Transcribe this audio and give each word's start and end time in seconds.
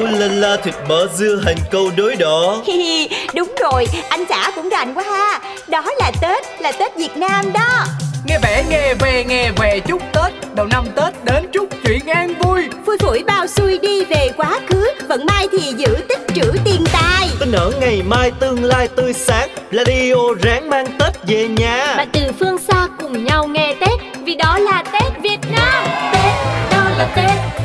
Ulala 0.00 0.56
thịt 0.56 0.74
mỡ 0.88 1.06
dưa 1.14 1.40
hành 1.44 1.56
câu 1.70 1.90
đối 1.96 2.16
đỏ. 2.16 2.62
Hi 2.66 2.72
hi, 2.72 3.08
Đúng 3.34 3.54
rồi, 3.60 3.86
anh 4.08 4.24
xã 4.28 4.50
cũng 4.56 4.68
rành 4.68 4.94
quá 4.94 5.04
ha. 5.04 5.40
Đó 5.68 5.82
là 5.98 6.12
Tết, 6.22 6.60
là 6.60 6.72
Tết 6.72 6.96
Việt 6.96 7.16
Nam 7.16 7.52
đó. 7.52 7.84
Nghe 8.26 8.38
vẻ 8.42 8.64
nghe 8.70 8.94
về 8.94 9.24
nghe 9.28 9.50
về 9.50 9.80
chúc 9.80 10.02
Tết. 10.12 10.54
Đầu 10.54 10.66
năm 10.66 10.84
Tết 10.96 11.24
đến 11.24 11.46
chúc 11.52 11.68
chuyện 11.84 12.06
an 12.06 12.34
vui. 12.34 12.68
Phủi 12.86 12.98
phủi 12.98 13.24
bao 13.24 13.46
xuôi 13.46 13.78
đi 13.78 14.04
về 14.04 14.30
quá 14.36 14.60
khứ 14.68 14.90
Vận 15.08 15.26
mai 15.26 15.48
thì 15.52 15.72
giữ 15.76 15.96
tích 16.08 16.20
trữ 16.34 16.52
tiền 16.64 16.84
tài. 16.92 17.30
Tin 17.40 17.52
ở 17.52 17.72
ngày 17.80 18.02
mai 18.06 18.30
tương 18.40 18.64
lai 18.64 18.88
tươi 18.88 19.12
sáng 19.12 19.48
Radio 19.72 20.14
ráng 20.42 20.70
mang 20.70 20.86
Tết 20.98 21.26
về 21.26 21.48
nhà. 21.48 21.94
Bạn 21.96 22.08
từ 22.12 22.20
phương 22.40 22.58
xa 22.58 22.88
cùng 23.00 23.24
nhau 23.24 23.46
nghe 23.46 23.74
Tết 23.80 24.00
Vì 24.24 24.34
đó 24.34 24.58
là 24.58 24.84
Tết 24.92 25.12
Việt 25.22 25.38
Nam. 25.52 25.84
Tết, 26.12 26.32
đó 26.72 26.84
là 26.98 27.08
Tết 27.16 27.59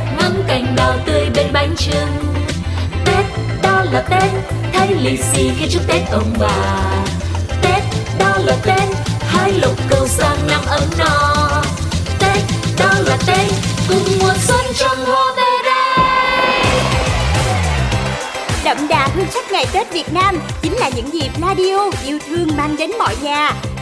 trưng 1.78 2.36
Tết, 3.05 3.26
đó 3.63 3.84
là 3.91 4.02
Tết 4.02 4.31
thấy 4.73 4.88
lì 4.88 5.18
xì 5.18 5.52
khi 5.59 5.68
chúc 5.70 5.88
Tết 5.88 6.02
ông 6.12 6.34
bà. 6.40 6.84
Tết, 7.62 7.84
đó 8.20 8.38
là 8.45 8.55
Tết 8.63 8.84
Hai 9.20 9.52
lục 9.52 9.76
cầu 9.90 10.08
sang 10.08 10.38
năm 10.48 10.62
ấm 10.67 10.84
no. 10.98 11.64
Tết, 12.20 12.38
đó 12.80 12.94
là 13.05 13.17
Tết 13.27 13.52
Cùng 13.90 14.20
mùa 14.20 14.34
xuân 14.48 14.66
trong 14.76 15.05
hoa 15.05 15.34
về 15.38 15.44
đây 15.66 16.05
Đậm 18.66 18.88
đà 18.88 19.09
hương 19.16 19.28
sắc 19.34 19.52
ngày 19.52 19.66
Tết 19.73 19.94
Việt 19.94 20.14
Nam 20.14 20.39
Chính 20.62 20.73
là 20.73 20.89
những 20.95 21.14
dịp 21.14 21.30
radio 21.42 21.89
yêu 22.05 22.20
thương 22.28 22.48
mang 22.58 22.76
đến 22.78 22.92
mọi 23.00 23.16
nhà. 23.22 23.53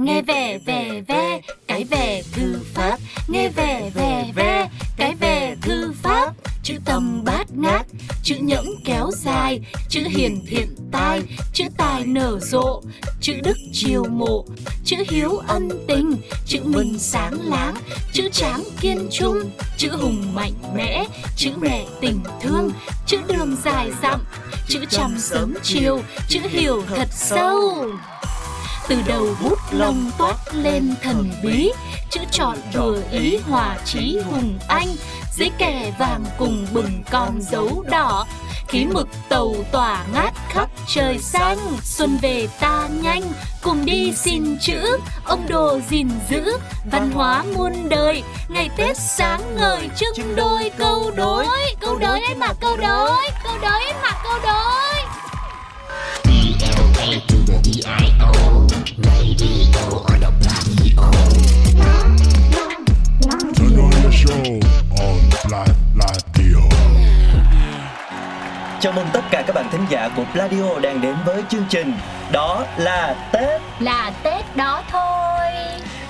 Nghe 0.00 0.22
về 0.22 0.58
về 0.66 1.02
ve, 1.08 1.40
cái 1.66 1.84
về 1.84 2.22
thư 2.32 2.58
pháp. 2.74 2.98
Nghe 3.28 3.48
về 3.48 3.90
về 3.94 4.24
ve, 4.34 4.68
cái 4.96 5.14
về 5.20 5.56
thư 5.62 5.92
pháp. 6.02 6.32
Chữ 6.62 6.74
tâm 6.84 7.24
bát 7.24 7.46
ngát, 7.54 7.86
chữ 8.22 8.36
nhẫm 8.40 8.66
kéo 8.84 9.10
dài, 9.16 9.60
chữ 9.88 10.00
hiền 10.08 10.44
thiện 10.46 10.76
tai, 10.92 11.22
chữ 11.52 11.64
tài 11.76 12.04
nở 12.06 12.38
rộ, 12.42 12.82
chữ 13.20 13.34
đức 13.42 13.56
chiều 13.72 14.04
mộ, 14.04 14.44
chữ 14.84 14.96
hiếu 15.08 15.36
ân 15.48 15.68
tình, 15.88 16.16
chữ 16.46 16.60
minh 16.64 16.98
sáng 16.98 17.38
láng, 17.44 17.74
chữ 18.12 18.28
tráng 18.32 18.64
kiên 18.80 19.08
trung, 19.12 19.50
chữ 19.78 19.88
hùng 19.90 20.34
mạnh 20.34 20.54
mẽ, 20.76 21.04
chữ 21.36 21.50
mẹ 21.60 21.84
tình 22.00 22.20
thương, 22.42 22.70
chữ 23.06 23.18
đường 23.28 23.56
dài 23.64 23.90
dặm, 24.02 24.20
chữ 24.68 24.84
trăm 24.90 25.18
sớm 25.18 25.54
chiều, 25.62 26.00
chữ 26.28 26.40
hiểu 26.50 26.84
thật 26.88 27.08
sâu 27.10 27.86
từ 28.88 29.02
đầu 29.06 29.26
bút 29.42 29.58
lông 29.70 30.10
toát 30.18 30.36
lên 30.52 30.94
thần 31.02 31.30
bí, 31.42 31.72
chữ 32.10 32.20
chọn 32.30 32.58
vừa 32.72 33.02
ý 33.12 33.36
hòa 33.36 33.76
trí 33.84 34.18
hùng 34.24 34.58
anh 34.68 34.88
dưới 35.36 35.50
kẻ 35.58 35.92
vàng 35.98 36.24
cùng 36.38 36.66
bừng 36.72 37.02
con 37.10 37.40
dấu 37.42 37.84
đỏ. 37.90 38.26
Khí 38.68 38.84
mực 38.84 39.08
tàu 39.28 39.54
tỏa 39.72 40.04
ngát 40.14 40.34
khắp 40.48 40.68
trời 40.88 41.18
xanh, 41.18 41.58
xuân 41.82 42.18
về 42.22 42.48
ta 42.60 42.88
nhanh, 43.02 43.22
cùng 43.62 43.84
đi 43.84 44.12
xin 44.12 44.58
chữ, 44.60 44.98
ông 45.24 45.46
đồ 45.48 45.78
gìn 45.90 46.08
giữ 46.30 46.58
văn 46.92 47.10
hóa 47.14 47.44
muôn 47.54 47.88
đời. 47.88 48.22
Ngày 48.48 48.70
tết 48.76 48.96
sáng 48.96 49.56
ngời 49.56 49.90
trưng 49.96 50.36
đôi 50.36 50.70
câu 50.78 51.10
đối 51.16 51.46
câu 51.80 51.98
đối 51.98 52.20
em 52.20 52.38
mà, 52.38 52.52
câu 52.60 52.76
đối 52.76 53.30
câu 53.44 53.58
đối 53.62 53.80
em 53.80 53.96
mà, 54.02 54.10
câu 54.22 54.38
đối. 54.42 54.80
Turn 56.60 56.78
on 57.50 57.62
the 57.62 57.72
show 57.72 58.00
on 58.20 58.40
Live 58.40 58.49
Chào 68.80 68.92
mừng 68.92 69.06
tất 69.12 69.20
cả 69.30 69.42
các 69.46 69.52
bạn 69.54 69.66
thính 69.72 69.86
giả 69.90 70.10
của 70.16 70.24
Pladio 70.32 70.78
đang 70.82 71.00
đến 71.00 71.16
với 71.26 71.42
chương 71.48 71.64
trình 71.68 71.92
Đó 72.32 72.66
là 72.76 73.28
Tết. 73.32 73.60
Là 73.80 74.12
tết 74.22 74.56
đó 74.56 74.82
thôi. 74.90 75.46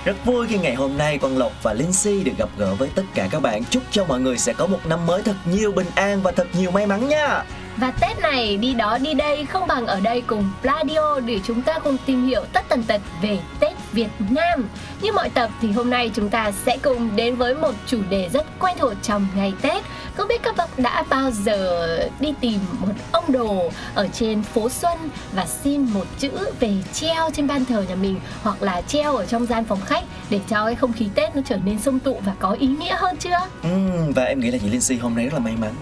Rất 0.05 0.25
vui 0.25 0.47
khi 0.47 0.59
ngày 0.59 0.75
hôm 0.75 0.99
nay 0.99 1.19
Quang 1.19 1.39
Lộc 1.39 1.53
và 1.63 1.73
Linh 1.73 1.93
Si 1.93 2.25
được 2.25 2.33
gặp 2.39 2.49
gỡ 2.57 2.75
với 2.75 2.89
tất 2.95 3.03
cả 3.15 3.29
các 3.31 3.43
bạn. 3.43 3.65
Chúc 3.65 3.83
cho 3.91 4.05
mọi 4.05 4.21
người 4.21 4.39
sẽ 4.39 4.53
có 4.53 4.67
một 4.67 4.87
năm 4.87 5.07
mới 5.07 5.23
thật 5.23 5.37
nhiều 5.45 5.73
bình 5.73 5.91
an 5.95 6.23
và 6.23 6.31
thật 6.31 6.47
nhiều 6.59 6.71
may 6.71 6.87
mắn 6.87 7.09
nha 7.09 7.43
và 7.81 7.91
Tết 7.91 8.19
này 8.19 8.57
đi 8.57 8.75
đó 8.75 8.99
đi 8.99 9.15
đây 9.15 9.45
không 9.45 9.67
bằng 9.67 9.87
ở 9.87 10.01
đây 10.01 10.23
cùng 10.27 10.51
Radio 10.65 11.21
để 11.21 11.41
chúng 11.45 11.63
ta 11.63 11.79
cùng 11.79 11.97
tìm 12.07 12.27
hiểu 12.27 12.45
tất 12.53 12.65
tần 12.69 12.83
tật 12.83 13.01
về 13.23 13.39
Tết 13.61 13.73
Việt 13.93 14.09
Nam. 14.31 14.69
Như 15.03 15.13
mọi 15.13 15.29
tập 15.29 15.51
thì 15.61 15.73
hôm 15.73 15.91
nay 15.91 16.11
chúng 16.15 16.29
ta 16.29 16.53
sẽ 16.67 16.79
cùng 16.83 17.17
đến 17.17 17.37
với 17.37 17.55
một 17.55 17.75
chủ 17.87 17.99
đề 18.11 18.29
rất 18.33 18.47
quen 18.61 18.77
thuộc 18.79 18.93
trong 19.03 19.27
ngày 19.37 19.53
Tết. 19.63 19.85
Không 20.15 20.29
biết 20.29 20.43
các 20.43 20.57
bạn 20.57 20.69
đã 20.77 21.05
bao 21.11 21.31
giờ 21.31 21.87
đi 22.21 22.35
tìm 22.41 22.59
một 22.81 22.93
ông 23.13 23.33
đồ 23.33 23.71
ở 23.95 24.09
trên 24.13 24.43
phố 24.43 24.69
Xuân 24.69 24.99
và 25.33 25.47
xin 25.47 25.83
một 25.83 26.05
chữ 26.19 26.31
về 26.61 26.73
treo 26.93 27.31
trên 27.31 27.47
ban 27.47 27.65
thờ 27.65 27.85
nhà 27.89 27.95
mình 27.95 28.21
hoặc 28.43 28.63
là 28.63 28.81
treo 28.81 29.17
ở 29.17 29.27
trong 29.27 29.47
gian 29.47 29.65
phòng 29.65 29.81
khách 29.87 30.05
để 30.31 30.41
cho 30.49 30.65
cái 30.67 30.75
không 30.75 30.93
khí 30.93 31.07
Tết 31.15 31.37
nó 31.37 31.43
trở 31.49 31.57
nên 31.65 31.81
sung 31.81 31.99
tụ 31.99 32.21
và 32.25 32.33
có 32.39 32.51
ý 32.53 32.67
nghĩa 32.67 32.97
hơn 32.99 33.17
chưa? 33.17 33.39
Ừ, 33.63 33.69
Và 34.15 34.25
em 34.25 34.41
nghĩ 34.41 34.51
là 34.51 34.59
chị 34.59 34.69
Linh 34.69 34.81
Si 34.81 34.97
hôm 34.97 35.15
nay 35.15 35.25
rất 35.25 35.35
là 35.35 35.39
may 35.39 35.55
mắn 35.61 35.73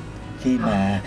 khi 0.44 0.50
mà 0.50 1.00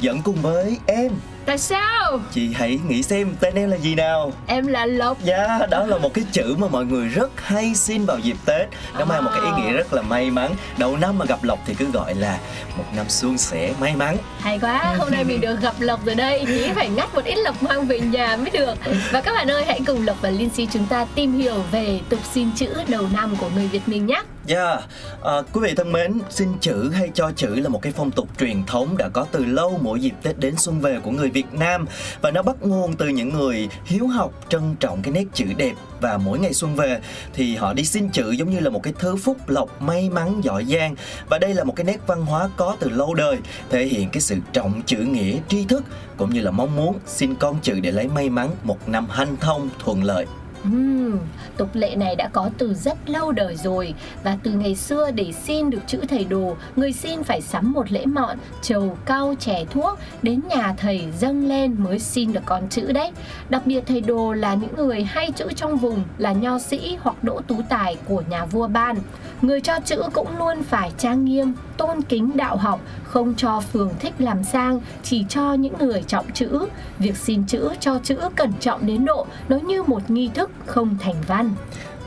dẫn 0.00 0.22
cùng 0.22 0.36
với 0.42 0.78
em. 0.86 1.12
Tại 1.46 1.58
sao? 1.58 2.20
Chị 2.32 2.52
hãy 2.54 2.78
nghĩ 2.88 3.02
xem 3.02 3.34
tên 3.40 3.54
em 3.54 3.70
là 3.70 3.76
gì 3.76 3.94
nào. 3.94 4.32
Em 4.46 4.66
là 4.66 4.86
Lộc. 4.86 5.18
Dạ, 5.24 5.58
đó 5.70 5.86
là 5.86 5.98
một 5.98 6.14
cái 6.14 6.24
chữ 6.32 6.54
mà 6.58 6.68
mọi 6.68 6.84
người 6.84 7.08
rất 7.08 7.30
hay 7.36 7.74
xin 7.74 8.04
vào 8.04 8.18
dịp 8.18 8.36
Tết. 8.44 8.68
Nó 8.98 9.04
mang 9.04 9.24
một 9.24 9.30
cái 9.34 9.44
ý 9.44 9.62
nghĩa 9.62 9.72
rất 9.72 9.92
là 9.92 10.02
may 10.02 10.30
mắn. 10.30 10.54
Đầu 10.78 10.96
năm 10.96 11.18
mà 11.18 11.24
gặp 11.24 11.44
lộc 11.44 11.58
thì 11.66 11.74
cứ 11.74 11.90
gọi 11.90 12.14
là 12.14 12.38
một 12.78 12.84
năm 12.96 13.08
suôn 13.08 13.38
sẻ 13.38 13.72
may 13.80 13.96
mắn. 13.96 14.16
Hay 14.40 14.58
quá, 14.58 14.94
hôm 14.98 15.10
nay 15.10 15.24
mình 15.24 15.40
được 15.40 15.60
gặp 15.60 15.74
Lộc 15.78 16.04
rồi 16.04 16.14
đây. 16.14 16.44
Chỉ 16.46 16.70
phải 16.74 16.88
ngắt 16.88 17.14
một 17.14 17.24
ít 17.24 17.36
Lộc 17.36 17.62
mang 17.62 17.86
về 17.86 18.00
nhà 18.00 18.36
mới 18.36 18.50
được. 18.50 18.74
Và 19.12 19.20
các 19.20 19.32
bạn 19.32 19.50
ơi, 19.50 19.64
hãy 19.66 19.80
cùng 19.86 20.06
Lộc 20.06 20.22
và 20.22 20.30
Lindsay 20.30 20.68
chúng 20.72 20.86
ta 20.86 21.06
tìm 21.14 21.32
hiểu 21.32 21.62
về 21.72 22.00
tục 22.08 22.20
xin 22.32 22.50
chữ 22.56 22.74
đầu 22.88 23.06
năm 23.12 23.36
của 23.36 23.48
người 23.54 23.68
Việt 23.68 23.82
mình 23.86 24.06
nhé 24.06 24.22
Dạ, 24.46 24.76
à, 25.24 25.32
quý 25.52 25.60
vị 25.62 25.74
thân 25.76 25.92
mến, 25.92 26.20
xin 26.30 26.48
chữ 26.60 26.90
hay 26.94 27.10
cho 27.14 27.32
chữ 27.36 27.54
là 27.54 27.68
một 27.68 27.82
cái 27.82 27.92
phong 27.96 28.10
tục 28.10 28.28
truyền 28.38 28.64
thống 28.66 28.96
đã 28.96 29.08
có 29.08 29.26
từ 29.32 29.44
lâu 29.44 29.78
mỗi 29.82 30.00
dịp 30.00 30.12
Tết 30.22 30.38
đến 30.38 30.54
xuân 30.56 30.80
về 30.80 31.00
của 31.02 31.10
người 31.10 31.30
Việt 31.30 31.54
Nam. 31.54 31.86
Và 32.20 32.30
nó 32.30 32.42
bắt 32.42 32.56
nguồn 32.60 32.96
từ 32.96 33.08
những 33.08 33.28
người 33.28 33.68
hiếu 33.84 34.06
học, 34.06 34.32
trân 34.48 34.74
trọng 34.80 35.02
cái 35.02 35.12
nét 35.12 35.24
chữ 35.34 35.44
đẹp 35.56 35.72
và 36.00 36.18
mỗi 36.18 36.38
ngày 36.38 36.52
xuân 36.52 36.76
về. 36.76 37.00
Thì 37.32 37.56
họ 37.56 37.72
đi 37.72 37.84
xin 37.84 38.08
chữ 38.08 38.30
giống 38.30 38.50
như 38.50 38.60
là 38.60 38.70
một 38.70 38.82
cái 38.82 38.92
thứ 38.98 39.16
phúc 39.16 39.36
lộc, 39.46 39.82
may 39.82 40.10
mắn, 40.10 40.40
giỏi 40.44 40.64
giang. 40.64 40.94
Và 41.28 41.38
đây 41.38 41.54
là 41.54 41.64
một 41.64 41.76
cái 41.76 41.84
nét 41.84 41.98
văn 42.06 42.22
hóa 42.22 42.48
có 42.56 42.76
từ 42.80 42.90
lâu 42.90 43.14
đời 43.14 43.38
thể 43.70 43.84
hiện 43.84 44.08
cái 44.10 44.20
sự 44.20 44.36
trọng 44.52 44.82
chữ 44.86 44.98
nghĩa, 44.98 45.38
tri 45.48 45.64
thức 45.64 45.84
cũng 46.16 46.30
như 46.30 46.40
là 46.40 46.50
mong 46.50 46.76
muốn 46.76 46.98
xin 47.06 47.34
con 47.34 47.56
chữ 47.62 47.80
để 47.80 47.90
lấy 47.90 48.08
may 48.08 48.30
mắn 48.30 48.50
một 48.62 48.88
năm 48.88 49.06
hanh 49.10 49.36
thông, 49.36 49.68
thuận 49.78 50.04
lợi. 50.04 50.26
Hmm, 50.62 51.18
tục 51.56 51.68
lệ 51.72 51.96
này 51.96 52.16
đã 52.16 52.28
có 52.32 52.50
từ 52.58 52.74
rất 52.74 53.10
lâu 53.10 53.32
đời 53.32 53.56
rồi 53.56 53.94
và 54.22 54.38
từ 54.42 54.50
ngày 54.50 54.74
xưa 54.74 55.10
để 55.10 55.32
xin 55.32 55.70
được 55.70 55.78
chữ 55.86 55.98
thầy 56.08 56.24
đồ, 56.24 56.56
người 56.76 56.92
xin 56.92 57.22
phải 57.22 57.40
sắm 57.40 57.72
một 57.72 57.92
lễ 57.92 58.06
mọn, 58.06 58.36
trầu 58.62 58.98
cau 59.04 59.34
chè 59.38 59.64
thuốc 59.70 59.98
đến 60.22 60.40
nhà 60.48 60.74
thầy 60.76 61.08
dâng 61.18 61.48
lên 61.48 61.76
mới 61.78 61.98
xin 61.98 62.32
được 62.32 62.42
con 62.46 62.68
chữ 62.68 62.92
đấy. 62.92 63.10
Đặc 63.48 63.62
biệt 63.66 63.84
thầy 63.86 64.00
đồ 64.00 64.32
là 64.32 64.54
những 64.54 64.76
người 64.76 65.04
hay 65.04 65.30
chữ 65.30 65.46
trong 65.56 65.76
vùng 65.76 66.02
là 66.18 66.32
nho 66.32 66.58
sĩ 66.58 66.96
hoặc 67.00 67.24
đỗ 67.24 67.40
tú 67.46 67.56
tài 67.68 67.96
của 68.08 68.22
nhà 68.30 68.44
vua 68.44 68.68
ban. 68.68 68.96
Người 69.42 69.60
cho 69.60 69.80
chữ 69.84 70.02
cũng 70.12 70.38
luôn 70.38 70.62
phải 70.62 70.92
trang 70.98 71.24
nghiêm, 71.24 71.54
tôn 71.82 72.02
kính 72.02 72.36
đạo 72.36 72.56
học, 72.56 72.80
không 73.04 73.34
cho 73.34 73.60
phường 73.60 73.90
thích 74.00 74.14
làm 74.18 74.44
sang, 74.44 74.80
chỉ 75.02 75.24
cho 75.28 75.52
những 75.52 75.74
người 75.78 76.02
trọng 76.06 76.32
chữ. 76.32 76.66
Việc 76.98 77.16
xin 77.16 77.46
chữ 77.46 77.70
cho 77.80 77.98
chữ 78.02 78.18
cẩn 78.36 78.52
trọng 78.60 78.86
đến 78.86 79.04
độ 79.04 79.26
nó 79.48 79.56
như 79.56 79.82
một 79.82 80.10
nghi 80.10 80.30
thức 80.34 80.50
không 80.66 80.96
thành 81.00 81.14
văn. 81.26 81.50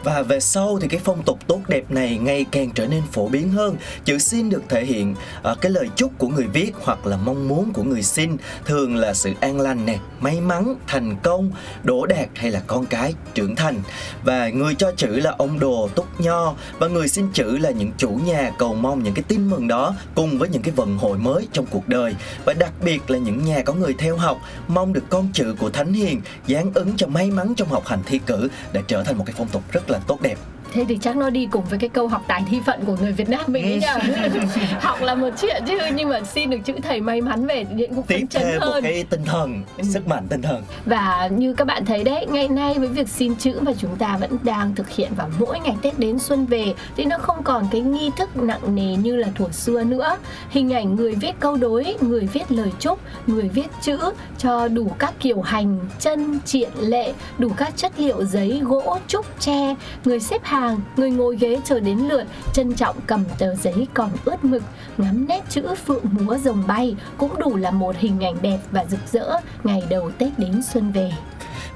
Và 0.06 0.22
về 0.22 0.40
sau 0.40 0.80
thì 0.82 0.88
cái 0.88 1.00
phong 1.04 1.24
tục 1.24 1.40
tốt 1.48 1.60
đẹp 1.68 1.92
này 1.92 2.18
ngày 2.18 2.46
càng 2.52 2.70
trở 2.76 2.88
nên 2.88 3.02
phổ 3.12 3.28
biến 3.28 3.50
hơn. 3.50 3.76
Chữ 4.06 4.18
xin 4.18 4.50
được 4.50 4.64
thể 4.70 4.86
hiện 4.86 5.16
ở 5.44 5.56
cái 5.56 5.72
lời 5.72 5.90
chúc 5.96 6.12
của 6.18 6.28
người 6.28 6.48
viết 6.48 6.72
hoặc 6.82 7.06
là 7.06 7.18
mong 7.18 7.48
muốn 7.48 7.74
của 7.74 7.84
người 7.84 8.04
xin, 8.04 8.38
thường 8.66 8.96
là 8.96 9.14
sự 9.14 9.34
an 9.40 9.60
lành 9.60 9.86
nè, 9.86 9.98
may 10.20 10.42
mắn, 10.42 10.76
thành 10.88 11.16
công, 11.24 11.52
đỗ 11.84 12.06
đạt 12.06 12.30
hay 12.36 12.52
là 12.52 12.62
con 12.68 12.86
cái 12.86 13.14
trưởng 13.34 13.56
thành. 13.56 13.82
Và 14.24 14.50
người 14.50 14.76
cho 14.76 14.92
chữ 14.98 15.08
là 15.08 15.36
ông 15.38 15.60
đồ 15.60 15.90
túc 15.96 16.22
nho 16.22 16.54
và 16.80 16.88
người 16.88 17.08
xin 17.08 17.28
chữ 17.34 17.58
là 17.58 17.70
những 17.70 17.92
chủ 17.98 18.10
nhà 18.10 18.52
cầu 18.58 18.76
mong 18.76 19.04
những 19.04 19.14
cái 19.14 19.24
tin 19.28 19.50
mừng 19.50 19.68
đó 19.68 19.96
cùng 20.16 20.38
với 20.38 20.50
những 20.50 20.62
cái 20.62 20.74
vận 20.76 20.98
hội 20.98 21.18
mới 21.18 21.48
trong 21.52 21.66
cuộc 21.66 21.88
đời 21.88 22.16
và 22.46 22.54
đặc 22.54 22.72
biệt 22.84 23.10
là 23.10 23.18
những 23.18 23.46
nhà 23.46 23.62
có 23.66 23.74
người 23.74 23.96
theo 23.98 24.18
học 24.18 24.38
mong 24.68 24.94
được 24.94 25.04
con 25.10 25.30
chữ 25.34 25.56
của 25.60 25.70
thánh 25.70 25.94
hiền 25.94 26.22
giáng 26.48 26.72
ứng 26.74 26.94
cho 26.98 27.08
may 27.08 27.32
mắn 27.32 27.54
trong 27.56 27.70
học 27.70 27.88
hành 27.88 28.02
thi 28.06 28.20
cử 28.26 28.48
để 28.74 28.82
trở 28.88 29.04
thành 29.04 29.18
một 29.18 29.24
cái 29.28 29.34
phong 29.38 29.48
tục 29.48 29.64
rất 29.72 29.90
là 29.90 29.95
tốt 30.08 30.22
đẹp 30.22 30.38
thế 30.76 30.86
thì 30.88 30.98
chắc 31.02 31.18
nó 31.18 31.30
đi 31.30 31.48
cùng 31.52 31.64
với 31.70 31.80
cái 31.80 31.90
câu 31.90 32.08
học 32.08 32.24
tài 32.28 32.44
thi 32.50 32.60
phận 32.66 32.86
của 32.86 32.96
người 33.02 33.12
Việt 33.12 33.30
Nam 33.30 33.42
mình 33.48 33.64
ấy 33.66 33.80
nhờ 33.80 33.98
học 34.82 35.02
là 35.02 35.16
một 35.16 35.30
chuyện 35.42 35.64
chứ 35.68 35.78
nhưng 35.96 36.10
mà 36.10 36.22
xin 36.24 36.50
được 36.50 36.58
chữ 36.66 36.74
thầy 36.84 37.02
may 37.02 37.22
mắn 37.22 37.46
về 37.48 37.66
thì 37.78 37.88
cũng 37.96 38.04
tiếp 38.04 38.26
chấn 38.30 38.42
thêm 38.44 38.60
một 38.60 38.66
hơn. 38.66 38.84
cái 38.84 39.04
tinh 39.10 39.22
thần 39.26 39.64
Ừ. 39.78 39.84
sức 39.94 40.08
mạnh 40.08 40.28
tinh 40.30 40.42
thần. 40.42 40.64
Và 40.86 41.28
như 41.38 41.54
các 41.54 41.68
bạn 41.68 41.86
thấy 41.86 42.04
đấy 42.04 42.26
ngày 42.30 42.48
nay 42.48 42.74
với 42.80 42.88
việc 42.88 43.10
xin 43.10 43.36
chữ 43.36 43.60
mà 43.62 43.72
chúng 43.80 43.96
ta 43.96 44.18
vẫn 44.18 44.38
đang 44.44 44.76
thực 44.76 44.90
hiện 44.90 45.12
vào 45.18 45.30
mỗi 45.40 45.60
ngày 45.60 45.76
Tết 45.82 46.00
đến 46.00 46.20
xuân 46.20 46.46
về 46.46 46.74
thì 46.98 47.06
nó 47.06 47.18
không 47.18 47.44
còn 47.44 47.68
cái 47.72 47.82
nghi 47.82 48.10
thức 48.18 48.38
nặng 48.38 48.76
nề 48.76 48.96
như 48.96 49.16
là 49.16 49.28
thuở 49.36 49.50
xưa 49.52 49.84
nữa. 49.84 50.18
Hình 50.50 50.74
ảnh 50.74 50.96
người 50.96 51.16
viết 51.16 51.32
câu 51.40 51.56
đối 51.58 51.96
người 52.02 52.28
viết 52.34 52.52
lời 52.52 52.72
chúc 52.80 53.00
người 53.28 53.50
viết 53.50 53.68
chữ 53.82 54.00
cho 54.38 54.68
đủ 54.68 54.92
các 55.00 55.14
kiểu 55.20 55.42
hành 55.42 55.80
chân 56.00 56.40
triện 56.46 56.70
lệ 56.80 57.14
đủ 57.38 57.50
các 57.58 57.78
chất 57.78 57.92
liệu 57.98 58.26
giấy 58.26 58.62
gỗ 58.64 58.98
trúc 59.08 59.26
tre. 59.40 59.76
Người 60.06 60.20
xếp 60.20 60.44
hàng 60.44 60.65
người 60.98 61.10
ngồi 61.10 61.38
ghế 61.38 61.60
chờ 61.66 61.80
đến 61.80 61.98
lượt 61.98 62.24
trân 62.54 62.74
trọng 62.74 62.96
cầm 63.08 63.24
tờ 63.40 63.56
giấy 63.56 63.88
còn 63.94 64.12
ướt 64.26 64.46
mực 64.46 64.64
ngắm 64.98 65.28
nét 65.28 65.42
chữ 65.50 65.76
phượng 65.86 66.04
múa 66.12 66.38
rồng 66.38 66.68
bay 66.68 66.96
cũng 67.18 67.40
đủ 67.40 67.56
là 67.56 67.72
một 67.72 67.96
hình 68.00 68.24
ảnh 68.24 68.36
đẹp 68.42 68.60
và 68.72 68.86
rực 68.90 69.00
rỡ 69.12 69.40
ngày 69.64 69.84
đầu 69.90 70.12
Tết 70.18 70.40
đến 70.40 70.62
xuân 70.74 70.92
về. 70.92 71.12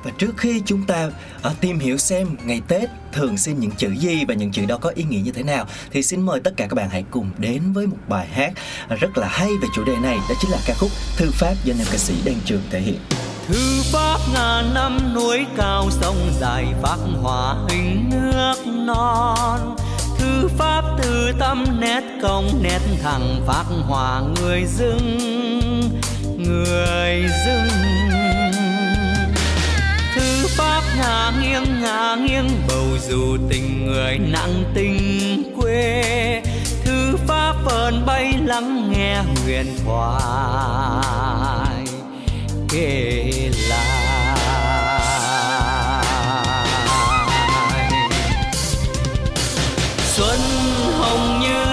Và 0.04 0.12
trước 0.18 0.38
khi 0.38 0.62
chúng 0.66 0.86
ta 0.86 1.12
à, 1.42 1.52
tìm 1.62 1.80
hiểu 1.80 1.98
xem 1.98 2.38
ngày 2.44 2.62
Tết 2.68 2.90
thường 3.12 3.38
xin 3.38 3.60
những 3.60 3.72
chữ 3.72 3.90
gì 4.00 4.26
và 4.28 4.34
những 4.34 4.52
chữ 4.52 4.66
đó 4.66 4.78
có 4.78 4.92
ý 4.96 5.04
nghĩa 5.04 5.20
như 5.20 5.32
thế 5.32 5.44
nào 5.44 5.66
thì 5.92 6.04
xin 6.04 6.22
mời 6.22 6.40
tất 6.40 6.54
cả 6.58 6.68
các 6.68 6.76
bạn 6.76 6.90
hãy 6.90 7.04
cùng 7.12 7.30
đến 7.38 7.74
với 7.74 7.88
một 7.88 7.98
bài 8.08 8.28
hát 8.28 8.54
rất 9.00 9.18
là 9.18 9.28
hay 9.28 9.50
về 9.62 9.68
chủ 9.76 9.84
đề 9.84 9.96
này 10.04 10.18
đó 10.30 10.36
chính 10.42 10.52
là 10.52 10.58
ca 10.68 10.74
khúc 10.80 10.92
Thư 11.18 11.26
pháp 11.32 11.54
do 11.64 11.74
nam 11.78 11.88
ca 11.92 11.98
sĩ 11.98 12.14
Đan 12.26 12.36
Trường 12.46 12.62
thể 12.70 12.80
hiện. 12.80 13.29
Thư 13.50 13.82
pháp 13.92 14.20
ngàn 14.34 14.74
năm 14.74 15.14
núi 15.14 15.46
cao, 15.58 15.90
sông 15.92 16.32
dài 16.40 16.66
phác 16.82 17.00
họa 17.22 17.56
hình 17.70 18.10
nước 18.10 18.56
non. 18.66 19.76
Thư 20.18 20.48
pháp 20.58 20.84
từ 21.02 21.32
tâm 21.40 21.66
nét 21.80 22.02
công, 22.22 22.64
nét 22.64 22.80
thẳng 23.04 23.42
phác 23.48 23.66
họa 23.88 24.22
người 24.42 24.66
dưng 24.66 25.20
người 26.38 27.26
dưng. 27.46 27.70
Thư 30.16 30.48
pháp 30.48 30.82
ngả 30.98 31.32
nghiêng 31.42 31.82
ngả 31.82 32.16
nghiêng 32.16 32.50
bầu 32.68 32.88
dù 33.10 33.38
tình 33.50 33.86
người 33.86 34.18
nặng 34.18 34.64
tình 34.74 35.44
quê. 35.62 36.42
Thư 36.84 37.18
pháp 37.28 37.56
vờn 37.66 38.06
bay 38.06 38.34
lắng 38.46 38.92
nghe 38.92 39.22
huyền 39.46 39.66
thoại 39.86 41.59
kể 42.72 43.52
lại. 43.70 44.36
Xuân 50.16 50.40
hồng 51.00 51.40
như 51.42 51.69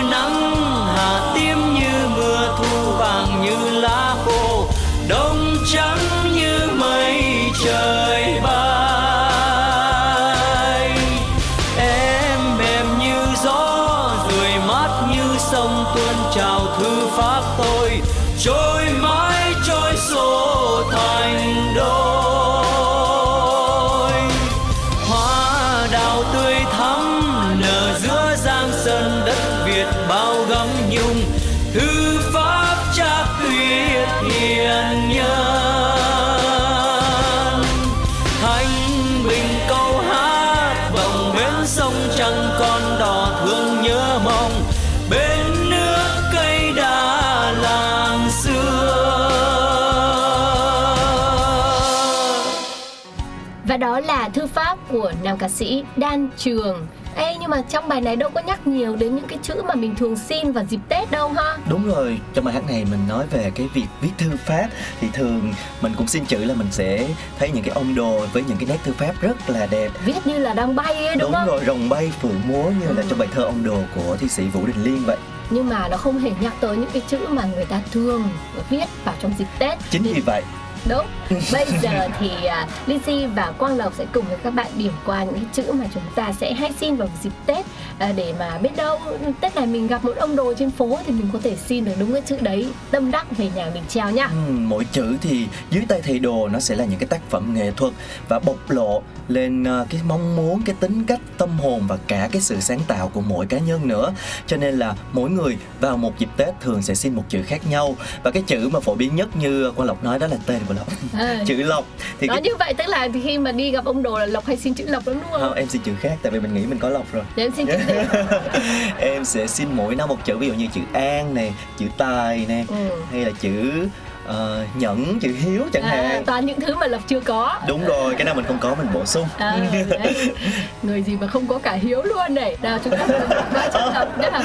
Và 53.76 53.81
đó 53.81 54.00
là 54.00 54.28
thư 54.28 54.46
pháp 54.46 54.78
của 54.88 55.12
nam 55.23 55.38
ca 55.38 55.49
sĩ 55.49 55.84
Đan 55.96 56.28
Trường. 56.37 56.87
Ê 57.17 57.37
nhưng 57.40 57.50
mà 57.50 57.62
trong 57.69 57.88
bài 57.88 58.00
này 58.00 58.17
đâu 58.17 58.31
có 58.34 58.40
nhắc 58.40 58.67
nhiều 58.67 58.96
đến 58.96 59.17
những 59.17 59.25
cái 59.28 59.38
chữ 59.43 59.55
mà 59.69 59.75
mình 59.75 59.94
thường 59.96 60.17
xin 60.17 60.52
vào 60.52 60.64
dịp 60.69 60.81
Tết 60.88 61.11
đâu 61.11 61.28
ha. 61.28 61.56
Đúng 61.69 61.87
rồi, 61.88 62.20
trong 62.34 62.44
bài 62.44 62.55
hát 62.55 62.62
này 62.69 62.84
mình 62.90 63.00
nói 63.08 63.25
về 63.31 63.52
cái 63.55 63.69
việc 63.75 63.87
viết 64.00 64.11
thư 64.19 64.31
pháp 64.44 64.69
thì 65.00 65.08
thường 65.12 65.55
mình 65.81 65.93
cũng 65.96 66.06
xin 66.08 66.25
chữ 66.25 66.44
là 66.44 66.55
mình 66.55 66.67
sẽ 66.70 67.08
thấy 67.38 67.50
những 67.50 67.62
cái 67.64 67.75
ông 67.75 67.94
đồ 67.94 68.26
với 68.32 68.44
những 68.49 68.56
cái 68.56 68.69
nét 68.69 68.78
thư 68.84 68.93
pháp 68.93 69.12
rất 69.20 69.37
là 69.50 69.67
đẹp. 69.67 69.90
Viết 70.05 70.26
như 70.26 70.38
là 70.38 70.55
đang 70.55 70.75
bay 70.76 71.06
ấy 71.06 71.17
đúng, 71.17 71.32
không? 71.32 71.46
rồi, 71.46 71.61
rồng 71.67 71.88
bay 71.88 72.12
phượng 72.22 72.40
múa 72.49 72.64
như 72.81 72.87
là 72.88 73.02
Ừ. 73.02 73.06
trong 73.11 73.19
bài 73.19 73.29
thơ 73.34 73.43
ông 73.43 73.64
đồ 73.64 73.79
của 73.94 74.17
thi 74.17 74.29
sĩ 74.29 74.44
Vũ 74.44 74.67
Đình 74.67 74.84
Liên 74.84 75.02
vậy. 75.06 75.17
Nhưng 75.50 75.69
mà 75.69 75.88
nó 75.88 75.96
không 75.96 76.19
hề 76.19 76.31
nhắc 76.40 76.52
tới 76.61 76.76
những 76.76 76.90
cái 76.93 77.02
chữ 77.08 77.19
mà 77.29 77.44
người 77.44 77.64
ta 77.64 77.81
thường 77.93 78.22
viết 78.70 78.84
vào 79.05 79.14
trong 79.22 79.32
dịp 79.38 79.46
Tết. 79.58 79.79
Chính 79.90 80.02
vì 80.02 80.20
vậy 80.26 80.43
Đúng. 80.88 81.06
Bây 81.52 81.66
giờ 81.82 82.08
thì 82.18 82.30
uh, 82.44 82.88
Lizzy 82.88 83.28
và 83.34 83.52
Quang 83.58 83.76
Lộc 83.76 83.94
sẽ 83.94 84.06
cùng 84.12 84.24
với 84.28 84.36
các 84.42 84.50
bạn 84.50 84.66
điểm 84.76 84.92
qua 85.06 85.24
những 85.24 85.34
cái 85.34 85.44
chữ 85.52 85.72
mà 85.72 85.84
chúng 85.94 86.02
ta 86.14 86.32
sẽ 86.40 86.52
hay 86.52 86.72
xin 86.80 86.96
vào 86.96 87.08
dịp 87.22 87.32
Tết 87.46 87.58
uh, 87.58 88.16
để 88.16 88.34
mà 88.38 88.58
biết 88.58 88.76
đâu 88.76 88.98
Tết 89.40 89.56
này 89.56 89.66
mình 89.66 89.86
gặp 89.86 90.04
một 90.04 90.16
ông 90.16 90.36
đồ 90.36 90.54
trên 90.54 90.70
phố 90.70 90.98
thì 91.06 91.12
mình 91.12 91.28
có 91.32 91.38
thể 91.42 91.56
xin 91.56 91.84
được 91.84 91.92
đúng 91.98 92.12
cái 92.12 92.22
chữ 92.26 92.36
đấy 92.40 92.68
tâm 92.90 93.10
đắc 93.10 93.26
về 93.36 93.50
nhà 93.54 93.70
mình 93.74 93.82
treo 93.88 94.10
nhá. 94.10 94.26
Ừ, 94.26 94.52
mỗi 94.52 94.84
chữ 94.92 95.16
thì 95.22 95.46
dưới 95.70 95.84
tay 95.88 96.00
thầy 96.02 96.18
đồ 96.18 96.48
nó 96.48 96.60
sẽ 96.60 96.76
là 96.76 96.84
những 96.84 96.98
cái 96.98 97.06
tác 97.06 97.30
phẩm 97.30 97.54
nghệ 97.54 97.70
thuật 97.76 97.92
và 98.28 98.38
bộc 98.38 98.70
lộ 98.70 99.02
lên 99.28 99.62
uh, 99.62 99.90
cái 99.90 100.00
mong 100.08 100.36
muốn 100.36 100.62
cái 100.62 100.76
tính 100.80 101.04
cách 101.04 101.20
tâm 101.38 101.58
hồn 101.58 101.80
và 101.86 101.98
cả 102.06 102.28
cái 102.32 102.42
sự 102.42 102.60
sáng 102.60 102.80
tạo 102.88 103.08
của 103.08 103.20
mỗi 103.20 103.46
cá 103.46 103.58
nhân 103.58 103.88
nữa 103.88 104.12
cho 104.46 104.56
nên 104.56 104.74
là 104.74 104.94
mỗi 105.12 105.30
người 105.30 105.56
vào 105.80 105.96
một 105.96 106.18
dịp 106.18 106.28
tết 106.36 106.60
thường 106.60 106.82
sẽ 106.82 106.94
xin 106.94 107.14
một 107.14 107.24
chữ 107.28 107.42
khác 107.42 107.66
nhau 107.70 107.96
và 108.22 108.30
cái 108.30 108.42
chữ 108.46 108.68
mà 108.72 108.80
phổ 108.80 108.94
biến 108.94 109.16
nhất 109.16 109.36
như 109.36 109.72
Quang 109.76 109.88
lộc 109.88 110.04
nói 110.04 110.18
đó 110.18 110.26
là 110.26 110.36
tên 110.46 110.60
của 110.68 110.74
lộc 110.76 110.87
À, 111.19 111.43
chữ 111.46 111.55
lộc 111.62 111.84
thì 112.20 112.26
nói 112.26 112.37
cái... 112.37 112.43
như 112.43 112.56
vậy 112.58 112.74
tức 112.79 112.84
là 112.89 113.08
khi 113.24 113.39
mà 113.39 113.53
đi 113.53 113.70
gặp 113.70 113.84
ông 113.84 114.03
đồ 114.03 114.19
là 114.19 114.27
Lộc 114.27 114.46
hay 114.46 114.56
xin 114.56 114.74
chữ 114.74 114.84
Lộc 114.89 115.06
lắm 115.06 115.17
đúng 115.22 115.31
không? 115.32 115.41
không 115.41 115.53
em 115.55 115.69
xin 115.69 115.82
chữ 115.82 115.93
khác 116.00 116.17
tại 116.22 116.32
vì 116.32 116.41
mình 116.41 116.55
nghĩ 116.55 116.67
mình 116.67 116.79
có 116.79 116.89
lộc 116.89 117.12
rồi 117.12 117.24
Để 117.36 117.43
em 117.44 117.53
xin 117.56 117.67
chữ 117.67 117.72
gì? 117.89 117.94
em 118.98 119.24
sẽ 119.24 119.46
xin 119.46 119.69
mỗi 119.74 119.94
năm 119.94 120.08
một 120.08 120.24
chữ 120.24 120.36
ví 120.39 120.46
dụ 120.46 120.55
như 120.55 120.67
chữ 120.74 120.81
an 120.93 121.34
nè 121.34 121.50
chữ 121.79 121.86
tài 121.98 122.44
nè 122.48 122.65
Ừ. 122.69 122.74
hay 123.12 123.24
là 123.24 123.31
chữ 123.41 123.89
ờ, 124.26 124.64
nhẫn 124.78 125.18
chữ 125.20 125.34
hiếu 125.40 125.62
chẳng 125.72 125.82
À, 125.82 125.88
hạn. 126.08 126.24
toàn 126.24 126.46
những 126.46 126.60
thứ 126.60 126.74
mà 126.74 126.86
Lộc 126.86 127.08
chưa 127.08 127.20
có. 127.20 127.60
đúng 127.68 127.84
rồi 127.84 128.14
cái 128.14 128.24
nào 128.24 128.34
mình 128.34 128.44
không 128.44 128.58
có 128.58 128.74
mình 128.74 128.86
bổ 128.94 129.04
sung. 129.04 129.28
À, 129.38 129.58
người 130.82 131.02
gì 131.02 131.16
mà 131.20 131.26
không 131.26 131.46
có 131.46 131.58
cả 131.58 131.72
hiếu 131.72 132.02
luôn 132.02 132.34
này. 132.34 132.56
Nào 132.62 132.78
chúng 132.84 132.92
ta 132.96 133.06
nhá. 134.22 134.40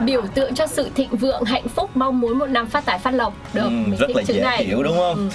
Biểu 0.00 0.22
tượng 0.34 0.54
cho 0.54 0.66
sự 0.66 0.90
thịnh 0.94 1.16
vượng 1.16 1.44
hạnh 1.44 1.68
phúc 1.68 1.90
mong 1.94 2.20
muốn 2.20 2.38
một 2.38 2.46
năm 2.46 2.66
phát 2.66 2.84
tài 2.84 2.98
phát 2.98 3.14
lộc. 3.14 3.34
Được 3.52 3.62
Ừ, 3.62 3.68
mình 3.70 3.96
rất 3.98 4.10
là 4.10 4.22
dễ 4.22 4.40
này. 4.40 4.64
hiểu 4.64 4.82
đúng 4.82 4.96
không? 4.96 5.16
Ừ. 5.16 5.28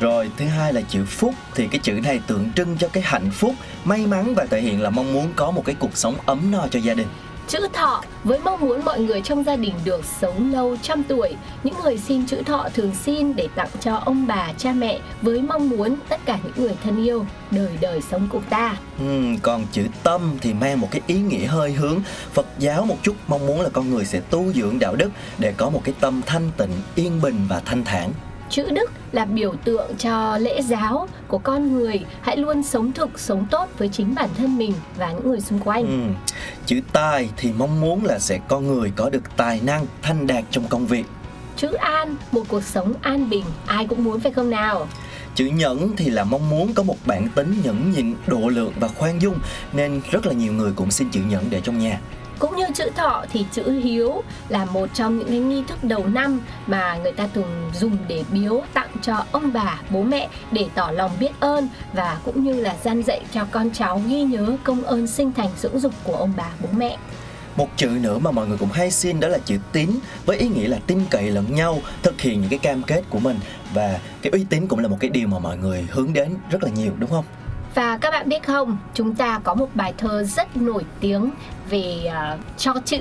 Rồi 0.00 0.30
thứ 0.36 0.44
hai 0.46 0.72
là 0.72 0.80
chữ 0.88 1.04
phúc. 1.08 1.34
Thì 1.54 1.66
cái 1.66 1.80
chữ 1.82 1.92
này 1.92 2.20
tượng 2.26 2.50
trưng 2.56 2.76
cho 2.78 2.88
cái 2.88 3.02
hạnh 3.06 3.30
phúc, 3.30 3.54
may 3.84 4.06
mắn 4.06 4.34
và 4.34 4.46
thể 4.50 4.60
hiện 4.60 4.82
là 4.82 4.90
mong 4.90 5.12
muốn 5.12 5.32
có 5.36 5.50
một 5.50 5.62
cái 5.66 5.74
cuộc 5.78 5.96
sống 5.96 6.14
ấm 6.26 6.50
no 6.50 6.66
cho 6.70 6.78
gia 6.78 6.94
đình 6.94 7.06
chữ 7.48 7.58
thọ 7.72 8.02
với 8.24 8.38
mong 8.44 8.60
muốn 8.60 8.84
mọi 8.84 9.00
người 9.00 9.20
trong 9.20 9.44
gia 9.44 9.56
đình 9.56 9.74
được 9.84 10.04
sống 10.20 10.52
lâu 10.52 10.76
trăm 10.82 11.02
tuổi 11.02 11.34
những 11.62 11.74
người 11.84 11.98
xin 11.98 12.26
chữ 12.26 12.42
thọ 12.46 12.68
thường 12.74 12.92
xin 13.04 13.36
để 13.36 13.48
tặng 13.54 13.68
cho 13.80 13.96
ông 13.96 14.26
bà 14.26 14.52
cha 14.58 14.72
mẹ 14.72 15.00
với 15.22 15.42
mong 15.42 15.68
muốn 15.68 15.96
tất 16.08 16.20
cả 16.24 16.38
những 16.44 16.52
người 16.66 16.76
thân 16.84 17.04
yêu 17.04 17.26
đời 17.50 17.78
đời 17.80 18.00
sống 18.10 18.28
cùng 18.30 18.42
ta 18.50 18.76
Ừ, 18.98 19.22
còn 19.42 19.64
chữ 19.72 19.86
tâm 20.02 20.20
thì 20.40 20.54
mang 20.54 20.80
một 20.80 20.88
cái 20.90 21.00
ý 21.06 21.14
nghĩa 21.14 21.46
hơi 21.46 21.72
hướng 21.72 22.00
Phật 22.32 22.46
giáo 22.58 22.84
một 22.84 22.96
chút 23.02 23.14
mong 23.26 23.46
muốn 23.46 23.60
là 23.60 23.68
con 23.72 23.90
người 23.90 24.04
sẽ 24.04 24.20
tu 24.30 24.52
dưỡng 24.52 24.78
đạo 24.78 24.96
đức 24.96 25.10
để 25.38 25.54
có 25.56 25.70
một 25.70 25.80
cái 25.84 25.94
tâm 26.00 26.20
thanh 26.26 26.50
tịnh, 26.56 26.72
yên 26.94 27.20
bình 27.22 27.46
và 27.48 27.60
thanh 27.64 27.84
thản. 27.84 28.12
Chữ 28.52 28.70
đức 28.70 28.90
là 29.12 29.24
biểu 29.24 29.54
tượng 29.64 29.96
cho 29.98 30.38
lễ 30.38 30.62
giáo 30.62 31.08
của 31.28 31.38
con 31.38 31.72
người 31.72 32.00
hãy 32.20 32.36
luôn 32.36 32.62
sống 32.62 32.92
thực, 32.92 33.18
sống 33.18 33.46
tốt 33.50 33.68
với 33.78 33.88
chính 33.88 34.14
bản 34.14 34.28
thân 34.36 34.58
mình 34.58 34.72
và 34.96 35.12
những 35.12 35.28
người 35.28 35.40
xung 35.40 35.58
quanh. 35.58 35.86
Ừ. 35.86 36.30
Chữ 36.66 36.80
tài 36.92 37.28
thì 37.36 37.52
mong 37.58 37.80
muốn 37.80 38.04
là 38.04 38.18
sẽ 38.18 38.40
con 38.48 38.66
người 38.66 38.92
có 38.96 39.10
được 39.10 39.22
tài 39.36 39.60
năng, 39.64 39.86
thanh 40.02 40.26
đạt 40.26 40.44
trong 40.50 40.64
công 40.68 40.86
việc. 40.86 41.04
Chữ 41.56 41.72
an, 41.72 42.16
một 42.32 42.42
cuộc 42.48 42.62
sống 42.62 42.94
an 43.02 43.30
bình, 43.30 43.44
ai 43.66 43.86
cũng 43.86 44.04
muốn 44.04 44.20
phải 44.20 44.32
không 44.32 44.50
nào? 44.50 44.86
Chữ 45.34 45.46
nhẫn 45.46 45.96
thì 45.96 46.10
là 46.10 46.24
mong 46.24 46.50
muốn 46.50 46.74
có 46.74 46.82
một 46.82 46.96
bản 47.06 47.28
tính 47.34 47.54
nhẫn 47.64 47.92
nhịn, 47.92 48.14
độ 48.26 48.48
lượng 48.48 48.72
và 48.80 48.88
khoan 48.88 49.22
dung 49.22 49.38
nên 49.72 50.00
rất 50.10 50.26
là 50.26 50.32
nhiều 50.32 50.52
người 50.52 50.72
cũng 50.76 50.90
xin 50.90 51.10
chữ 51.10 51.20
nhẫn 51.28 51.44
để 51.50 51.60
trong 51.60 51.78
nhà. 51.78 52.00
Cũng 52.42 52.56
như 52.56 52.66
chữ 52.74 52.90
thọ 52.94 53.24
thì 53.32 53.46
chữ 53.52 53.80
hiếu 53.84 54.22
là 54.48 54.64
một 54.64 54.88
trong 54.94 55.18
những 55.18 55.28
cái 55.28 55.38
nghi 55.38 55.62
thức 55.68 55.84
đầu 55.84 56.06
năm 56.06 56.40
mà 56.66 56.96
người 57.02 57.12
ta 57.12 57.26
thường 57.34 57.70
dùng 57.74 57.96
để 58.08 58.24
biếu 58.32 58.62
tặng 58.74 58.90
cho 59.02 59.24
ông 59.32 59.52
bà, 59.52 59.80
bố 59.90 60.02
mẹ 60.02 60.28
để 60.50 60.66
tỏ 60.74 60.90
lòng 60.90 61.10
biết 61.20 61.30
ơn 61.40 61.68
và 61.92 62.18
cũng 62.24 62.44
như 62.44 62.60
là 62.60 62.76
gian 62.84 63.02
dạy 63.02 63.20
cho 63.32 63.46
con 63.50 63.70
cháu 63.70 64.02
ghi 64.06 64.22
nhớ 64.22 64.56
công 64.64 64.82
ơn 64.82 65.06
sinh 65.06 65.32
thành 65.32 65.48
dưỡng 65.58 65.80
dục 65.80 65.92
của 66.04 66.16
ông 66.16 66.32
bà, 66.36 66.50
bố 66.60 66.68
mẹ. 66.76 66.96
Một 67.56 67.68
chữ 67.76 67.88
nữa 67.88 68.18
mà 68.18 68.30
mọi 68.30 68.46
người 68.46 68.58
cũng 68.58 68.72
hay 68.72 68.90
xin 68.90 69.20
đó 69.20 69.28
là 69.28 69.38
chữ 69.44 69.58
tín 69.72 69.90
với 70.26 70.36
ý 70.36 70.48
nghĩa 70.48 70.68
là 70.68 70.78
tin 70.86 71.00
cậy 71.10 71.30
lẫn 71.30 71.54
nhau, 71.54 71.78
thực 72.02 72.20
hiện 72.20 72.40
những 72.40 72.50
cái 72.50 72.58
cam 72.58 72.82
kết 72.82 73.02
của 73.10 73.18
mình 73.18 73.36
và 73.74 73.98
cái 74.22 74.30
uy 74.30 74.44
tín 74.50 74.66
cũng 74.68 74.78
là 74.78 74.88
một 74.88 74.96
cái 75.00 75.10
điều 75.10 75.28
mà 75.28 75.38
mọi 75.38 75.56
người 75.56 75.86
hướng 75.90 76.12
đến 76.12 76.36
rất 76.50 76.62
là 76.62 76.70
nhiều 76.70 76.92
đúng 76.98 77.10
không? 77.10 77.24
Và 77.74 77.98
các 77.98 78.10
bạn 78.10 78.28
biết 78.28 78.42
không, 78.46 78.78
chúng 78.94 79.14
ta 79.14 79.40
có 79.44 79.54
một 79.54 79.68
bài 79.74 79.94
thơ 79.98 80.24
rất 80.24 80.56
nổi 80.56 80.84
tiếng 81.00 81.30
về 81.72 82.04
uh, 82.06 82.40
cho 82.58 82.74
chữ 82.84 82.98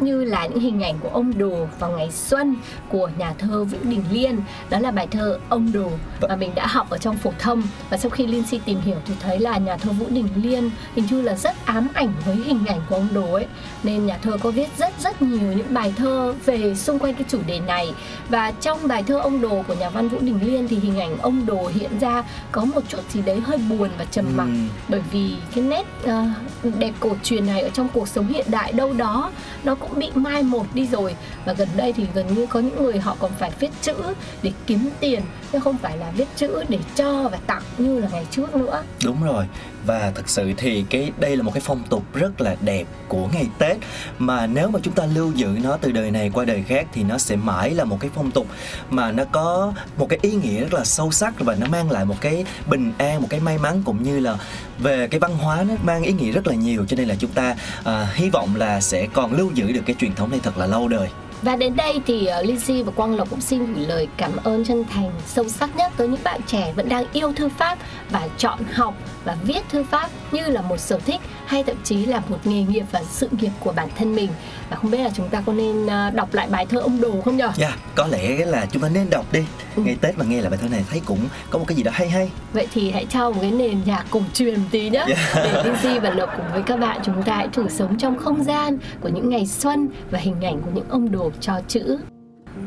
như 0.00 0.24
là 0.24 0.46
những 0.46 0.60
hình 0.60 0.82
ảnh 0.82 0.98
của 1.00 1.08
ông 1.08 1.38
đồ 1.38 1.68
vào 1.78 1.90
ngày 1.90 2.10
xuân 2.10 2.56
của 2.88 3.10
nhà 3.18 3.34
thơ 3.38 3.64
Vũ 3.64 3.78
Đình 3.82 4.04
Liên. 4.10 4.40
Đó 4.70 4.78
là 4.78 4.90
bài 4.90 5.06
thơ 5.10 5.38
ông 5.48 5.72
đồ 5.72 5.90
mà 6.28 6.36
mình 6.36 6.54
đã 6.54 6.66
học 6.66 6.90
ở 6.90 6.98
trong 6.98 7.16
phổ 7.16 7.32
thông. 7.38 7.62
Và 7.90 7.96
sau 7.96 8.10
khi 8.10 8.26
Linh 8.26 8.42
Si 8.42 8.60
tìm 8.64 8.80
hiểu 8.80 8.96
thì 9.06 9.14
thấy 9.20 9.38
là 9.38 9.58
nhà 9.58 9.76
thơ 9.76 9.92
Vũ 9.92 10.06
Đình 10.08 10.28
Liên 10.36 10.70
hình 10.94 11.06
như 11.10 11.22
là 11.22 11.34
rất 11.34 11.66
ám 11.66 11.88
ảnh 11.94 12.12
với 12.26 12.36
hình 12.36 12.66
ảnh 12.66 12.80
của 12.88 12.94
ông 12.94 13.08
đồ 13.12 13.32
ấy. 13.32 13.46
Nên 13.82 14.06
nhà 14.06 14.18
thơ 14.22 14.36
có 14.42 14.50
viết 14.50 14.68
rất 14.78 14.92
rất 15.00 15.22
nhiều 15.22 15.52
những 15.52 15.74
bài 15.74 15.94
thơ 15.96 16.34
về 16.44 16.74
xung 16.74 16.98
quanh 16.98 17.14
cái 17.14 17.24
chủ 17.28 17.38
đề 17.46 17.60
này. 17.60 17.94
Và 18.28 18.50
trong 18.50 18.88
bài 18.88 19.02
thơ 19.02 19.18
ông 19.18 19.40
đồ 19.40 19.62
của 19.68 19.74
nhà 19.74 19.90
văn 19.90 20.08
Vũ 20.08 20.18
Đình 20.20 20.38
Liên 20.42 20.68
thì 20.68 20.76
hình 20.78 21.00
ảnh 21.00 21.18
ông 21.18 21.46
đồ 21.46 21.70
hiện 21.74 21.98
ra 22.00 22.24
có 22.52 22.64
một 22.64 22.80
chút 22.88 23.10
gì 23.10 23.22
đấy 23.22 23.40
hơi 23.40 23.58
buồn 23.58 23.90
và 23.98 24.04
trầm 24.04 24.24
mặc. 24.36 24.44
Ừ. 24.44 24.58
bởi 24.88 25.02
vì 25.12 25.34
cái 25.54 25.64
nét 25.64 25.86
uh, 26.04 26.78
đẹp 26.78 26.92
cổ 27.00 27.16
truyền 27.22 27.46
này 27.46 27.60
ở 27.60 27.68
trong 27.68 27.88
cuộc 27.92 28.03
sống 28.06 28.28
hiện 28.28 28.46
đại 28.50 28.72
đâu 28.72 28.92
đó, 28.92 29.30
nó 29.64 29.74
cũng 29.74 29.98
bị 29.98 30.10
mai 30.14 30.42
một 30.42 30.66
đi 30.74 30.86
rồi. 30.86 31.16
Và 31.44 31.52
gần 31.52 31.68
đây 31.76 31.92
thì 31.92 32.06
gần 32.14 32.34
như 32.34 32.46
có 32.46 32.60
những 32.60 32.84
người 32.84 32.98
họ 32.98 33.16
còn 33.18 33.30
phải 33.38 33.52
viết 33.60 33.70
chữ 33.82 33.94
để 34.42 34.52
kiếm 34.66 34.88
tiền, 35.00 35.22
chứ 35.52 35.58
không 35.58 35.76
phải 35.78 35.98
là 35.98 36.10
viết 36.16 36.28
chữ 36.36 36.64
để 36.68 36.78
cho 36.94 37.28
và 37.28 37.38
tặng 37.46 37.62
như 37.78 38.00
là 38.00 38.08
ngày 38.12 38.26
trước 38.30 38.54
nữa. 38.54 38.82
Đúng 39.04 39.22
rồi 39.22 39.46
và 39.86 40.12
thực 40.14 40.28
sự 40.28 40.52
thì 40.56 40.84
cái 40.90 41.12
đây 41.18 41.36
là 41.36 41.42
một 41.42 41.50
cái 41.54 41.60
phong 41.66 41.82
tục 41.90 42.14
rất 42.14 42.40
là 42.40 42.56
đẹp 42.60 42.84
của 43.08 43.28
ngày 43.32 43.46
Tết. 43.58 43.76
Mà 44.18 44.46
nếu 44.46 44.70
mà 44.70 44.80
chúng 44.82 44.94
ta 44.94 45.06
lưu 45.06 45.32
giữ 45.32 45.58
nó 45.62 45.76
từ 45.76 45.92
đời 45.92 46.10
này 46.10 46.30
qua 46.34 46.44
đời 46.44 46.64
khác 46.68 46.86
thì 46.92 47.02
nó 47.02 47.18
sẽ 47.18 47.36
mãi 47.36 47.70
là 47.70 47.84
một 47.84 48.00
cái 48.00 48.10
phong 48.14 48.30
tục 48.30 48.46
mà 48.90 49.12
nó 49.12 49.24
có 49.24 49.72
một 49.96 50.08
cái 50.08 50.18
ý 50.22 50.32
nghĩa 50.32 50.60
rất 50.60 50.74
là 50.74 50.84
sâu 50.84 51.10
sắc 51.10 51.40
và 51.40 51.54
nó 51.54 51.66
mang 51.66 51.90
lại 51.90 52.04
một 52.04 52.16
cái 52.20 52.44
bình 52.66 52.92
an 52.98 53.20
một 53.20 53.26
cái 53.30 53.40
may 53.40 53.58
mắn 53.58 53.82
cũng 53.84 54.02
như 54.02 54.20
là 54.20 54.38
về 54.78 55.08
cái 55.08 55.20
văn 55.20 55.36
hóa 55.38 55.64
nó 55.68 55.74
mang 55.82 56.02
ý 56.02 56.12
nghĩa 56.12 56.32
rất 56.32 56.46
là 56.46 56.54
nhiều. 56.54 56.84
Cho 56.88 56.96
nên 56.96 57.08
là 57.08 57.14
chúng 57.18 57.30
ta 57.30 57.56
à, 57.84 58.08
hy 58.14 58.30
vọng 58.30 58.56
là 58.56 58.80
sẽ 58.80 59.06
còn 59.12 59.32
lưu 59.32 59.50
giữ 59.54 59.72
được 59.72 59.82
cái 59.86 59.96
truyền 59.98 60.14
thống 60.14 60.30
này 60.30 60.40
thật 60.42 60.58
là 60.58 60.66
lâu 60.66 60.88
đời. 60.88 61.08
Và 61.44 61.56
đến 61.56 61.76
đây 61.76 62.00
thì 62.06 62.28
uh, 62.40 62.46
Lizzy 62.46 62.84
và 62.84 62.92
Quang 62.92 63.16
Lộc 63.16 63.30
cũng 63.30 63.40
xin 63.40 63.74
gửi 63.74 63.86
lời 63.86 64.08
cảm 64.16 64.30
ơn 64.44 64.64
chân 64.64 64.84
thành 64.84 65.10
sâu 65.26 65.48
sắc 65.48 65.76
nhất 65.76 65.92
tới 65.96 66.08
những 66.08 66.20
bạn 66.24 66.40
trẻ 66.46 66.72
vẫn 66.76 66.88
đang 66.88 67.04
yêu 67.12 67.32
thư 67.32 67.48
pháp 67.48 67.78
và 68.10 68.28
chọn 68.38 68.58
học 68.72 68.94
và 69.24 69.36
viết 69.42 69.60
thư 69.68 69.84
pháp 69.84 70.10
như 70.32 70.46
là 70.46 70.62
một 70.62 70.76
sở 70.76 70.98
thích 70.98 71.20
hay 71.46 71.62
thậm 71.64 71.76
chí 71.84 72.06
là 72.06 72.22
một 72.28 72.38
nghề 72.44 72.62
nghiệp 72.62 72.84
và 72.92 73.02
sự 73.10 73.28
nghiệp 73.40 73.50
của 73.60 73.72
bản 73.72 73.88
thân 73.98 74.14
mình. 74.14 74.30
Và 74.70 74.76
không 74.76 74.90
biết 74.90 74.98
là 74.98 75.10
chúng 75.14 75.28
ta 75.28 75.42
có 75.46 75.52
nên 75.52 75.84
uh, 75.84 76.14
đọc 76.14 76.34
lại 76.34 76.48
bài 76.50 76.66
thơ 76.66 76.78
ông 76.78 77.00
Đồ 77.00 77.20
không 77.24 77.36
nhở? 77.36 77.50
Dạ, 77.56 77.76
có 77.94 78.06
lẽ 78.06 78.44
là 78.44 78.66
chúng 78.72 78.82
ta 78.82 78.88
nên 78.88 79.10
đọc 79.10 79.26
đi 79.32 79.40
Ừ. 79.76 79.82
Ngày 79.82 79.96
Tết 80.00 80.18
mà 80.18 80.24
nghe 80.24 80.40
lại 80.40 80.50
bài 80.50 80.58
thơ 80.62 80.68
này 80.68 80.84
thấy 80.90 81.02
cũng 81.04 81.18
có 81.50 81.58
một 81.58 81.64
cái 81.68 81.76
gì 81.76 81.82
đó 81.82 81.90
hay 81.94 82.08
hay 82.08 82.30
Vậy 82.52 82.68
thì 82.72 82.90
hãy 82.90 83.06
cho 83.10 83.30
một 83.30 83.38
cái 83.40 83.50
nền 83.50 83.78
nhạc 83.84 84.06
cổ 84.10 84.20
truyền 84.34 84.60
một 84.60 84.66
tí 84.70 84.90
nhé 84.90 85.04
Yeah. 85.06 85.18
Để 85.34 85.62
Lizzy 85.62 86.00
và 86.00 86.10
Lộc 86.10 86.30
cùng 86.36 86.46
với 86.52 86.62
các 86.62 86.76
bạn 86.80 87.00
chúng 87.04 87.22
ta 87.22 87.36
hãy 87.36 87.48
thử 87.52 87.68
sống 87.68 87.98
trong 87.98 88.18
không 88.18 88.44
gian 88.44 88.78
của 89.00 89.08
những 89.08 89.28
ngày 89.28 89.46
xuân 89.46 89.88
và 90.10 90.18
hình 90.18 90.40
ảnh 90.40 90.62
của 90.62 90.70
những 90.74 90.88
ông 90.88 91.10
đồ 91.10 91.30
cho 91.40 91.60
chữ 91.68 91.98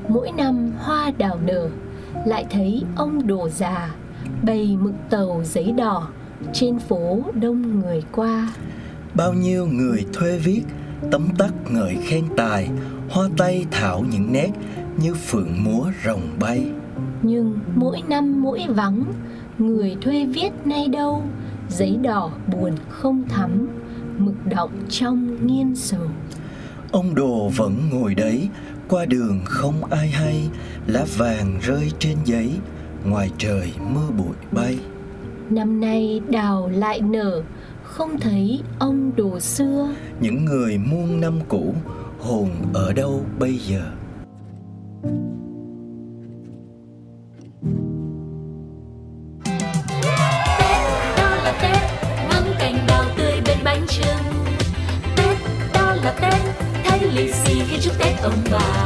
Mỗi 0.08 0.32
năm 0.32 0.72
hoa 0.80 1.12
đào 1.18 1.40
nở 1.46 1.70
lại 2.26 2.46
thấy 2.50 2.82
ông 2.96 3.28
đồ 3.28 3.50
già 3.50 3.90
bày 4.44 4.78
mực 4.80 4.94
tàu 5.10 5.42
giấy 5.46 5.72
đỏ 5.72 6.08
trên 6.54 6.80
phố 6.80 7.24
đông 7.34 7.80
người 7.80 8.04
qua. 8.12 8.54
Bao 9.14 9.34
nhiêu 9.34 9.68
người 9.68 10.06
thuê 10.14 10.38
viết 10.38 10.62
Tấm 11.12 11.28
tắc 11.38 11.54
ngợi 11.72 11.98
khen 12.04 12.24
tài 12.38 12.70
Hoa 13.10 13.30
tay 13.38 13.66
thảo 13.72 14.06
những 14.12 14.34
nét 14.34 14.50
Như 14.98 15.14
phượng 15.14 15.64
múa 15.64 15.92
rồng 16.06 16.22
bay. 16.40 16.66
Nhưng 17.22 17.60
mỗi 17.76 18.02
năm 18.10 18.42
mỗi 18.42 18.66
vắng 18.70 19.04
người 19.58 19.98
thuê 20.02 20.26
viết 20.26 20.50
nay 20.66 20.88
đâu? 20.88 21.24
Giấy 21.70 21.98
đỏ 22.02 22.32
buồn 22.48 22.74
không 22.90 23.24
thắm 23.30 23.68
mực 24.18 24.36
động 24.46 24.72
trong 24.90 25.48
nghiên 25.48 25.76
sầu. 25.76 26.10
Ông 26.92 27.16
đồ 27.16 27.50
vẫn 27.56 27.76
ngồi 27.92 28.16
đấy 28.16 28.50
Qua 28.88 29.06
đường 29.06 29.40
không 29.46 29.86
ai 29.90 30.08
hay 30.08 30.50
Lá 30.88 31.06
vàng 31.18 31.60
rơi 31.62 31.92
trên 32.00 32.18
giấy 32.26 32.52
Ngoài 33.06 33.32
trời 33.38 33.74
mưa 33.94 34.10
bụi 34.18 34.36
bay 34.52 34.78
năm 35.52 35.82
nay 35.82 36.22
đào 36.30 36.70
lại 36.74 37.02
nở 37.02 37.42
không 37.84 38.20
thấy 38.20 38.62
ông 38.80 39.12
đồ 39.16 39.40
xưa. 39.40 39.90
Những 40.20 40.46
người 40.46 40.78
muôn 40.78 41.22
năm 41.22 41.40
cũ 41.48 41.74
Hồn 42.20 42.50
ở 42.74 42.94
đâu 42.94 43.22
bây 43.40 43.58
giờ? 43.58 43.82
Đó 51.18 51.36
là 51.44 51.54
Tết 51.62 51.82
ngắm 52.30 52.44
cành 52.60 52.76
đào 52.88 53.04
tươi 53.18 53.42
bên 53.46 53.58
bánh 53.64 53.88
trưng. 53.88 54.24
Tết 55.16 55.38
đó 55.74 55.96
là 56.04 56.12
Tết 56.22 56.42
thay 56.84 57.00
lì 57.00 57.32
xì 57.32 57.62
khi 57.68 57.78
chúc 57.82 57.94
Tết 58.00 58.22
ông 58.24 58.44
bà 58.52 58.77